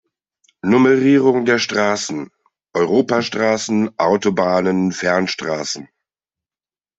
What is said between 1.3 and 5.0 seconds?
der Straßen: Europastraßen, Autobahnen,